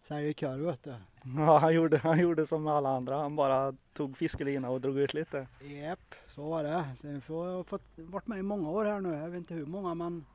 sälja 0.08 0.34
korv 0.34 0.66
vet 0.66 0.84
du. 0.84 0.96
Ja, 1.38 1.58
han 1.58 1.74
gjorde, 1.74 1.98
han 1.98 2.20
gjorde 2.20 2.46
som 2.46 2.68
alla 2.68 2.90
andra. 2.90 3.18
Han 3.18 3.36
bara 3.36 3.74
tog 3.94 4.18
fiskelina 4.18 4.70
och 4.70 4.82
drog 4.82 5.00
ut 5.00 5.14
lite. 5.14 5.48
Japp, 5.62 6.16
så 6.28 6.50
var 6.50 6.64
det. 6.64 6.86
Sen 6.96 7.22
får 7.22 7.50
jag 7.50 7.68
fått 7.68 7.84
varit 7.96 8.28
med 8.28 8.40
i 8.40 8.42
många 8.42 8.70
år 8.70 8.86
här 8.86 9.02
nu. 9.02 9.14
Jag 9.14 9.30
vet 9.30 9.38
inte 9.38 9.54
hur 9.54 9.66
många 9.66 9.94
men 9.94 10.26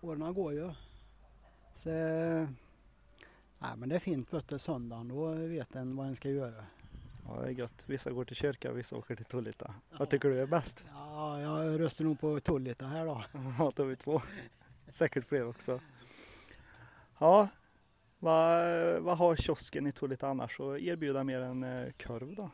åren 0.00 0.34
går 0.34 0.52
ju. 0.52 0.70
Så, 1.74 1.90
nej 3.58 3.76
men 3.76 3.88
det 3.88 3.94
är 3.94 3.98
fint 3.98 4.34
vet 4.34 4.48
du, 4.48 4.58
söndagen 4.58 5.08
då 5.08 5.26
vet 5.26 5.76
en 5.76 5.96
vad 5.96 6.06
en 6.06 6.16
ska 6.16 6.30
göra. 6.30 6.64
Ja, 7.28 7.40
det 7.42 7.46
är 7.48 7.52
gött. 7.52 7.84
Vissa 7.86 8.10
går 8.10 8.24
till 8.24 8.36
kyrka, 8.36 8.72
vissa 8.72 8.96
åker 8.96 9.16
till 9.16 9.24
Tullita. 9.24 9.74
Vad 9.98 10.10
tycker 10.10 10.28
du 10.28 10.40
är 10.40 10.46
bäst? 10.46 10.84
Ja, 10.92 11.40
jag 11.40 11.80
röstar 11.80 12.04
nog 12.04 12.20
på 12.20 12.40
Tullita 12.40 12.86
här 12.86 13.06
då. 13.06 13.24
Ja, 13.58 13.72
då 13.76 13.82
har 13.82 13.88
vi 13.88 13.96
två. 13.96 14.22
Säkert 14.88 15.24
fler 15.26 15.48
också. 15.48 15.80
Ja, 17.18 17.48
vad, 18.18 19.00
vad 19.02 19.18
har 19.18 19.36
kiosken 19.36 19.86
i 19.86 19.92
Tullita 19.92 20.28
annars 20.28 20.60
att 20.60 20.78
erbjuda 20.80 21.24
mer 21.24 21.40
än 21.40 21.64
eh, 21.64 21.92
korv 21.92 22.34
då? 22.34 22.50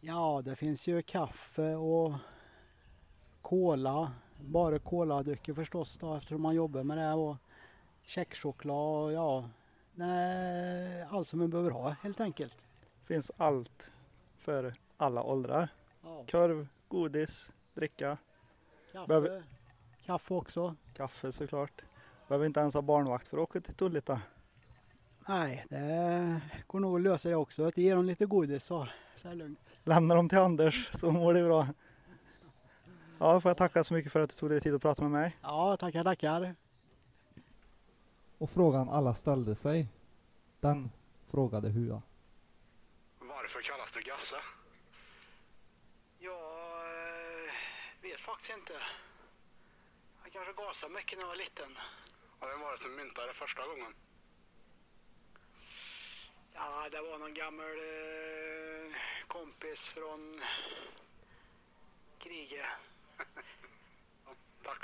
Ja, 0.00 0.42
det 0.44 0.56
finns 0.56 0.88
ju 0.88 1.02
kaffe 1.02 1.74
och 1.74 2.12
cola. 3.42 4.12
Bara 4.40 4.78
coladrycker 4.78 5.54
förstås 5.54 5.96
då 5.98 6.14
eftersom 6.14 6.42
man 6.42 6.54
jobbar 6.54 6.82
med 6.82 6.98
det 6.98 7.12
och 7.12 7.36
checkchoklad 8.02 9.04
och 9.04 9.12
ja, 9.12 9.48
nej, 9.94 11.02
allt 11.02 11.28
som 11.28 11.38
man 11.38 11.50
behöver 11.50 11.70
ha 11.70 11.90
helt 11.90 12.20
enkelt. 12.20 12.54
Finns 13.04 13.32
allt 13.36 13.92
för 14.38 14.74
alla 14.96 15.22
åldrar. 15.22 15.68
Ja, 16.02 16.24
Korv, 16.30 16.68
godis, 16.88 17.52
dricka, 17.74 18.16
kaffe, 18.92 19.06
behöver- 19.08 19.42
kaffe 20.06 20.34
också. 20.34 20.76
kaffe 20.94 21.32
såklart. 21.32 21.82
Behöver 22.28 22.46
inte 22.46 22.60
ens 22.60 22.74
ha 22.74 22.82
barnvakt 22.82 23.28
för 23.28 23.36
att 23.36 23.42
åka 23.42 23.60
till 23.60 23.74
Tullita. 23.74 24.20
Nej, 25.26 25.66
det 25.68 26.40
går 26.66 26.80
nog 26.80 26.96
att 26.96 27.02
lösa 27.02 27.28
det 27.28 27.34
också. 27.34 27.64
Att 27.64 27.76
ge 27.76 27.94
dem 27.94 28.04
lite 28.04 28.26
godis 28.26 28.64
så, 28.64 28.88
så 29.14 29.28
är 29.28 29.32
det 29.32 29.38
lugnt. 29.38 29.74
Lämna 29.84 30.14
dem 30.14 30.28
till 30.28 30.38
Anders 30.38 30.90
så 30.94 31.10
mår 31.10 31.34
det 31.34 31.44
bra. 31.44 31.68
Ja, 33.18 33.40
får 33.40 33.48
jag 33.50 33.56
tacka 33.56 33.84
så 33.84 33.94
mycket 33.94 34.12
för 34.12 34.20
att 34.20 34.30
du 34.30 34.36
tog 34.36 34.50
dig 34.50 34.60
tid 34.60 34.74
att 34.74 34.82
prata 34.82 35.02
med 35.02 35.10
mig. 35.10 35.36
Ja, 35.42 35.76
tackar, 35.76 36.04
tackar. 36.04 36.54
Och 38.38 38.50
frågan 38.50 38.88
alla 38.88 39.14
ställde 39.14 39.54
sig, 39.54 39.88
den 40.60 40.90
frågade 41.30 41.68
Hua. 41.68 42.02
Varför 43.18 43.62
kallas 43.62 43.92
det 43.92 44.00
Gasse? 44.02 44.36
Jag 46.18 46.40
vet 48.02 48.20
faktiskt 48.20 48.52
inte. 48.58 48.72
Jag 50.22 50.32
kanske 50.32 50.52
gasade 50.52 50.94
mycket 50.94 51.18
när 51.18 51.22
jag 51.22 51.28
var 51.28 51.36
liten. 51.36 51.70
Och 52.38 52.48
vem 52.48 52.60
var 52.60 52.72
det 52.72 52.78
som 52.78 52.96
myntade 52.96 53.26
det 53.28 53.34
första 53.34 53.62
gången? 53.66 53.92
Ja, 56.54 56.88
det 56.90 57.00
var 57.00 57.18
någon 57.18 57.34
gammal 57.34 57.64
eh, 57.66 58.92
kompis 59.26 59.90
från 59.90 60.40
kriget. 62.18 62.66
Tack. 64.64 64.82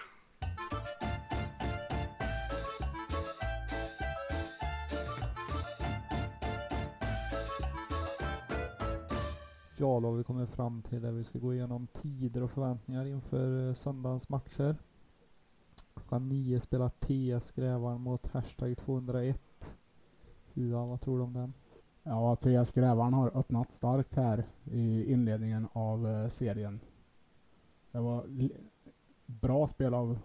Ja, 9.80 10.00
då 10.00 10.08
har 10.08 10.16
vi 10.16 10.24
kommit 10.24 10.50
fram 10.50 10.82
till 10.82 11.02
det 11.02 11.12
vi 11.12 11.24
ska 11.24 11.38
gå 11.38 11.54
igenom 11.54 11.86
tider 11.86 12.42
och 12.42 12.50
förväntningar 12.50 13.06
inför 13.06 13.68
eh, 13.68 13.74
söndagens 13.74 14.28
matcher. 14.28 14.76
Klockan 15.94 16.28
nio 16.28 16.60
spelar 16.60 16.88
TS 16.88 17.52
Grävaren 17.52 18.00
mot 18.00 18.26
Hashtag 18.26 18.78
201. 18.78 19.77
Hua, 20.58 20.86
vad 20.86 21.00
tror 21.00 21.18
du 21.18 21.24
om 21.24 21.32
den? 21.32 21.52
Ja, 22.02 22.36
TS 22.36 22.72
Grävaren 22.72 23.12
har 23.14 23.36
öppnat 23.36 23.72
starkt 23.72 24.14
här 24.14 24.46
i 24.64 25.12
inledningen 25.12 25.68
av 25.72 26.06
eh, 26.06 26.28
serien. 26.28 26.80
Det 27.92 27.98
var 27.98 28.26
bra 29.26 29.68
spel 29.68 29.94
av 29.94 30.18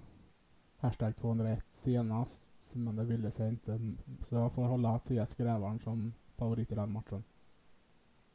Hashtag 0.77 1.15
201 1.15 1.63
senast, 1.67 2.55
men 2.73 2.95
det 2.95 3.03
ville 3.03 3.31
sig 3.31 3.49
inte. 3.49 3.95
Så 4.29 4.35
jag 4.35 4.51
får 4.51 4.63
hålla 4.63 4.99
TS 4.99 5.35
Grävaren 5.35 5.79
som 5.79 6.13
favorit 6.35 6.71
i 6.71 6.75
den 6.75 6.91
matchen. 6.91 7.23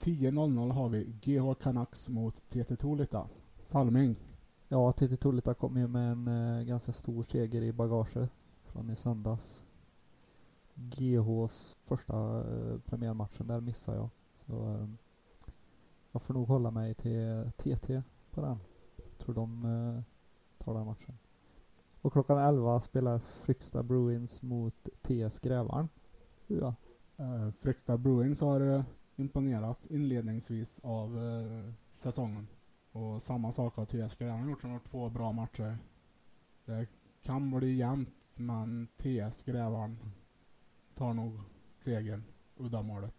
10.00 0.01 0.73
har 0.73 0.89
vi 0.89 1.05
GH 1.05 1.55
Canucks 1.63 2.09
mot 2.09 2.49
TT 2.49 2.77
Tolita. 2.77 3.29
Salming. 3.63 4.17
Ja, 4.69 4.93
TT 4.93 5.17
Tullita 5.17 5.55
kom 5.55 5.77
ju 5.77 5.89
med 5.89 6.13
en 6.13 6.29
eh, 6.29 6.63
ganska 6.63 6.93
stor 6.93 7.23
seger 7.23 7.63
i 7.63 7.73
bagaget 7.73 8.31
från 8.65 8.91
i 8.91 8.97
söndags. 8.97 9.65
GHs 10.79 11.79
första 11.85 12.39
eh, 12.39 12.79
premiärmatchen, 12.79 13.47
där 13.47 13.61
missade 13.61 13.99
jag. 13.99 14.09
Så 14.33 14.75
eh, 14.75 14.89
jag 16.13 16.23
får 16.23 16.35
nog 16.35 16.49
hålla 16.49 16.71
mig 16.71 16.95
till 16.95 17.51
TT 17.57 18.03
på 18.31 18.41
den. 18.41 18.59
Tror 19.19 19.35
de 19.35 19.65
eh, 19.65 20.03
tar 20.59 20.75
den 20.75 20.87
matchen. 20.87 21.19
Och 22.03 22.13
klockan 22.13 22.39
11 22.39 22.81
spelar 22.81 23.19
Fryksta 23.19 23.83
Bruins 23.83 24.43
mot 24.43 24.89
TS 25.03 25.41
Grävaren. 25.41 25.89
Ja. 26.47 26.75
Uh, 27.21 27.43
eh, 27.47 27.51
Fryksta 27.51 27.99
Bruins 27.99 28.41
har 28.41 28.61
eh, 28.61 28.85
imponerat 29.17 29.87
inledningsvis 29.87 30.79
av 30.83 31.19
eh, 31.19 31.73
säsongen. 31.97 32.49
Och 32.93 33.23
samma 33.23 33.53
sak 33.53 33.77
har 33.77 33.87
TS 33.87 34.15
Grävaren 34.15 34.49
gjort. 34.49 34.61
som 34.61 34.71
har 34.71 34.79
två 34.79 35.09
bra 35.09 35.33
matcher. 35.33 35.79
Det 36.65 36.87
kan 37.23 37.51
bli 37.51 37.77
jämnt, 37.77 38.15
men 38.37 38.89
TS 38.97 39.43
Grävaren 39.45 39.99
tar 40.99 41.15
nog 41.15 41.41
segern, 41.85 42.25
uddamålet. 42.57 43.15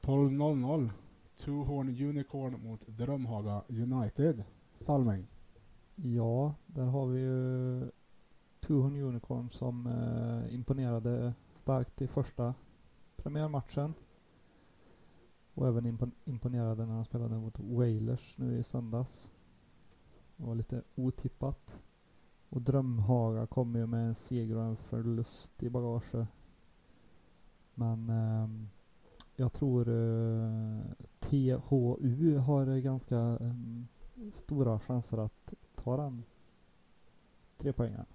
12.00 0.00 0.90
Two 1.36 1.64
Horn 1.64 1.88
Unicorn 1.88 2.62
mot 2.62 2.86
Drömhaga 2.86 3.62
United. 3.68 4.44
Salming. 4.74 5.26
Ja, 5.94 6.54
där 6.66 6.84
har 6.84 7.06
vi 7.06 7.20
ju 7.20 7.90
Tuhon 8.60 8.96
Unicorn 8.96 9.50
som 9.50 9.86
eh, 9.86 10.54
imponerade 10.54 11.34
starkt 11.54 12.02
i 12.02 12.06
första 12.06 12.54
premiärmatchen. 13.16 13.94
Och 15.54 15.68
även 15.68 15.98
imponerade 16.24 16.86
när 16.86 16.94
han 16.94 17.04
spelade 17.04 17.38
mot 17.38 17.60
Wailers 17.60 18.38
nu 18.38 18.58
i 18.58 18.64
söndags. 18.64 19.30
Det 20.36 20.44
var 20.44 20.54
lite 20.54 20.82
otippat. 20.94 21.82
Och 22.48 22.62
Drömhaga 22.62 23.46
kom 23.46 23.76
ju 23.76 23.86
med 23.86 24.06
en 24.06 24.14
seger 24.14 24.56
och 24.56 24.64
en 24.64 24.76
förlust 24.76 25.62
i 25.62 25.70
bagaget. 25.70 26.28
Men 27.78 28.10
eh, 28.10 28.48
jag 29.36 29.52
tror 29.52 29.88
eh, 29.88 30.80
THU 31.20 32.38
har 32.38 32.66
eh, 32.66 32.76
ganska 32.76 33.16
eh, 33.16 33.54
stora 34.32 34.80
chanser 34.80 35.18
att 35.18 35.54
ta 35.74 35.96
den 35.96 36.24
tre 37.56 37.72
poängen. 37.72 38.06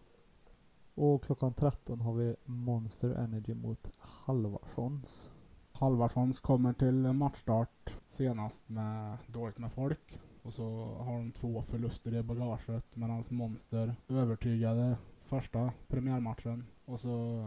Och 0.95 1.23
klockan 1.23 1.53
13 1.53 2.01
har 2.01 2.13
vi 2.13 2.35
Monster 2.45 3.09
Energy 3.09 3.53
mot 3.53 3.91
Halvarssons. 3.97 5.31
Halvarssons 5.71 6.39
kommer 6.39 6.73
till 6.73 7.13
matchstart 7.13 7.99
senast 8.07 8.69
med 8.69 9.17
dåligt 9.27 9.57
med 9.57 9.71
folk. 9.71 10.19
Och 10.41 10.53
så 10.53 10.97
har 10.99 11.17
de 11.17 11.31
två 11.31 11.61
förluster 11.61 12.15
i 12.15 12.23
bagaget 12.23 12.95
medan 12.95 13.23
Monster 13.29 13.95
övertygade 14.07 14.97
första 15.23 15.71
premiärmatchen. 15.87 16.65
Och 16.85 16.99
så, 16.99 17.45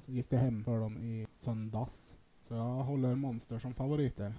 så 0.00 0.12
gick 0.12 0.30
det 0.30 0.36
hem 0.36 0.64
för 0.64 0.80
dem 0.80 0.98
i 0.98 1.25
söndags. 1.36 2.16
Så 2.48 2.54
jag 2.54 2.84
håller 2.84 3.14
Monster 3.14 3.58
som 3.58 3.74
favoriter. 3.74 4.34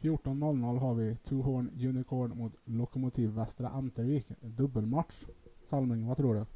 14.00 0.00 0.78
har 0.78 0.94
vi 0.94 1.16
Two 1.16 1.42
Horn 1.42 1.70
Unicorn 1.74 2.38
mot 2.38 2.52
Lokomotiv 2.64 3.30
Västra 3.30 3.68
Antervik. 3.68 4.26
Dubbelmatch. 4.40 5.24
Salming, 5.64 6.06
vad 6.06 6.16
tror 6.16 6.34
du? 6.34 6.46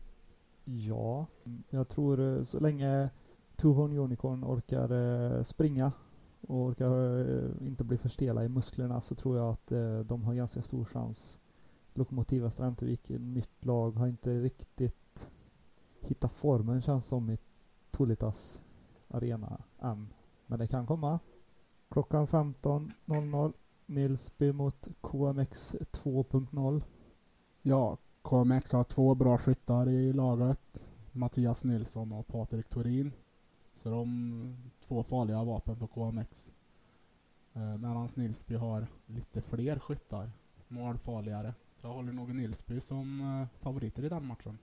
Ja, 0.65 1.27
jag 1.71 1.89
tror 1.89 2.21
eh, 2.21 2.43
så 2.43 2.61
länge 2.61 3.11
Two 3.57 3.69
Horn 3.69 3.99
Unicorn 3.99 4.45
orkar 4.45 4.91
eh, 4.93 5.43
springa 5.43 5.93
och 6.41 6.57
orkar 6.57 7.19
eh, 7.19 7.67
inte 7.67 7.85
bli 7.85 7.99
för 7.99 8.09
stela 8.09 8.45
i 8.45 8.49
musklerna 8.49 9.01
så 9.01 9.15
tror 9.15 9.37
jag 9.37 9.51
att 9.51 9.73
de 10.09 10.25
har 10.25 10.35
ganska 10.35 10.63
stor 10.63 10.85
chans. 10.85 11.39
Lokomotiv 11.95 12.43
Västra 12.43 12.67
Antervik, 12.67 13.09
nytt 13.09 13.65
lag, 13.65 13.91
har 13.91 14.07
inte 14.07 14.41
riktigt 14.41 15.31
hittat 16.01 16.33
formen 16.33 16.83
känns 16.83 17.07
som 17.07 17.31
i 17.31 17.39
Tolitas 17.91 18.63
arena 19.11 19.61
än. 19.79 20.09
Men 20.47 20.59
det 20.59 20.67
kan 20.67 20.87
komma. 20.87 21.19
Klockan 21.89 22.27
15.00 22.27 23.53
Nilsby 23.87 24.53
mot 24.53 24.89
KMX 25.01 25.75
2.0. 25.75 26.83
Ja, 27.63 27.97
KMX 28.23 28.73
har 28.73 28.85
två 28.85 29.15
bra 29.15 29.39
skyttar 29.39 29.89
i 29.89 30.13
laget. 30.13 30.85
Mattias 31.13 31.65
Nilsson 31.65 32.13
och 32.13 32.27
Patrik 32.27 32.69
Torin. 32.69 33.13
Så 33.83 33.91
de 33.91 34.57
två 34.87 35.03
farliga 35.03 35.45
vapen 35.45 35.77
på 35.77 35.87
KMX. 35.87 36.51
Eh, 37.53 37.79
Medan 37.79 38.09
Nilsby 38.15 38.55
har 38.55 38.87
lite 39.07 39.41
fler 39.41 39.79
skyttar. 39.79 40.31
Målfarligare. 40.69 41.55
Så 41.81 41.87
jag 41.87 41.95
håller 41.95 42.13
nog 42.13 42.35
Nilsby 42.35 42.81
som 42.81 43.21
eh, 43.21 43.63
favoriter 43.63 44.05
i 44.05 44.09
den 44.09 44.27
matchen. 44.27 44.59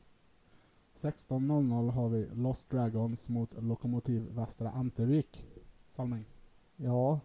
16.00 1.01 1.91
har 1.91 2.09
vi 2.09 2.27
Lost 2.33 2.69
Dragons 2.69 3.29
mot 3.29 3.53
Lokomotiv 3.63 4.21
Västra 4.31 4.71
Antevik. 4.71 5.45
Salming. 5.89 6.25
Ja, 6.75 7.19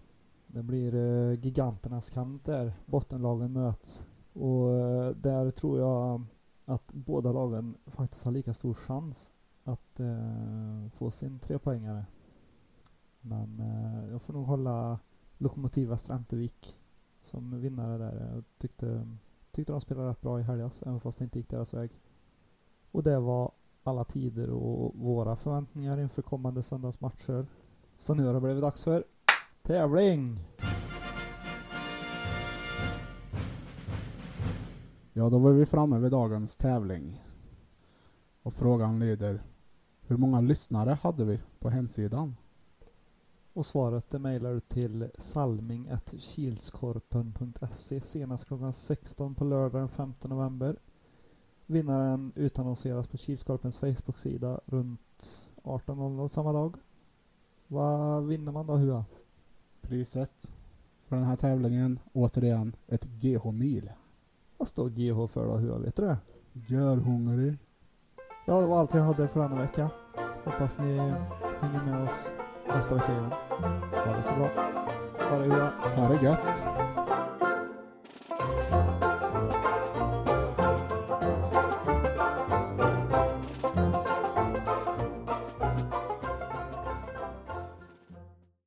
det 0.47 0.63
blir 0.63 0.95
eh, 0.95 1.45
giganternas 1.45 2.11
kamp 2.11 2.45
där. 2.45 2.73
Bottenlagen 2.87 3.53
möts. 3.53 4.07
Och 4.33 4.71
eh, 4.71 5.11
där 5.11 5.51
tror 5.51 5.79
jag 5.79 6.23
att 6.65 6.93
båda 6.93 7.33
lagen 7.33 7.75
faktiskt 7.87 8.25
har 8.25 8.33
lika 8.33 8.55
stor 8.55 8.75
chans 8.75 9.33
att 9.65 10.01
eh, 10.01 10.89
få 10.95 11.11
sin 11.11 11.39
trepoängare. 11.39 12.07
Men 13.21 13.61
eh, 13.61 14.11
jag 14.11 14.23
får 14.23 14.33
nog 14.33 14.47
hålla 14.47 14.99
Lokomotiv 15.39 15.89
Västra 15.89 16.15
Antevik 16.15 16.77
som 17.21 17.61
vinnare 17.61 17.99
där. 17.99 18.35
Jag 18.35 18.45
tyckte, 18.59 19.09
tyckte 19.51 19.73
de 19.73 19.81
spelade 19.81 20.11
rätt 20.11 20.21
bra 20.21 20.41
i 20.41 20.43
helgas, 20.43 20.83
även 20.83 21.01
fast 21.01 21.19
det 21.19 21.25
inte 21.25 21.39
gick 21.39 21.49
deras 21.49 21.75
väg. 21.75 21.91
Och 22.91 23.03
det 23.03 23.19
var 23.19 23.53
alla 23.83 24.05
tider 24.05 24.51
och 24.51 24.97
våra 24.97 25.37
förväntningar 25.37 26.01
inför 26.01 26.23
kommande 26.23 26.63
söndagsmatcher. 26.63 27.47
Så 27.97 28.15
nu 28.15 28.27
har 28.27 28.35
det 28.35 28.41
blivit 28.41 28.63
dags 28.63 28.85
för 28.85 29.05
tävling! 29.63 30.39
Ja, 35.13 35.31
då 35.31 35.39
var 35.39 35.53
vi 35.53 35.67
framme 35.67 35.99
vid 35.99 36.11
dagens 36.11 36.57
tävling. 36.57 37.23
Och 38.43 38.55
frågan 38.55 38.99
lyder 38.99 39.43
Hur 40.01 40.17
många 40.17 40.41
lyssnare 40.41 40.99
hade 41.03 41.25
vi 41.25 41.41
på 41.59 41.71
hemsidan? 41.71 42.37
Och 43.53 43.67
svaret 43.67 44.11
det 44.11 44.19
mejlar 44.19 44.53
du 44.53 44.61
till 44.61 45.11
salming.kilskorpen.se 45.19 48.01
senast 48.01 48.45
klockan 48.45 48.73
16 48.73 49.35
på 49.35 49.45
lördag 49.45 49.81
den 49.81 49.89
5 49.89 50.15
november. 50.23 50.77
Vinnaren 51.73 52.33
utannonseras 52.35 53.07
på 53.07 53.17
Kilskorpens 53.17 53.79
Facebook-sida 53.79 54.61
runt 54.67 55.43
18.00 55.63 56.29
samma 56.29 56.53
dag. 56.53 56.77
Vad 57.67 58.27
vinner 58.27 58.53
man 58.53 58.67
då 58.67 58.77
Hua? 58.77 59.05
Priset 59.81 60.53
för 61.09 61.17
den 61.17 61.25
här 61.25 61.37
tävlingen, 61.37 61.99
återigen, 62.13 62.77
ett 62.89 63.05
GH-mil. 63.05 63.91
Vad 64.59 64.69
står 64.69 64.89
GH 64.89 65.33
för 65.33 65.47
då 65.47 65.57
Hua? 65.57 65.79
Vet 65.79 65.97
du 65.97 66.03
det? 66.03 66.19
Gör 66.53 66.97
hungrig. 66.97 67.59
Ja, 68.47 68.61
det 68.61 68.67
var 68.67 68.79
allt 68.79 68.95
jag 68.95 69.03
hade 69.03 69.29
för 69.29 69.41
denna 69.41 69.57
vecka. 69.57 69.91
Hoppas 70.45 70.79
ni 70.79 70.99
hänger 71.61 71.85
med 71.85 72.03
oss 72.03 72.33
nästa 72.69 72.95
vecka 72.95 73.13
igen. 73.13 73.33
Ha 73.93 74.17
det 74.17 74.23
så 74.23 74.35
bra. 74.35 74.49
Ha 75.31 75.39
det 75.39 75.45
Hua. 75.45 75.73
Ha 75.97 76.09
det 76.09 76.25
gött. 76.25 77.02